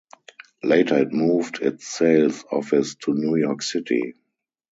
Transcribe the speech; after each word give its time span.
Later 0.63 0.97
it 0.97 1.13
moved 1.13 1.61
its 1.61 1.87
sales 1.87 2.43
office 2.51 2.95
to 3.03 3.13
New 3.13 3.35
York 3.35 3.61
City. 3.61 4.15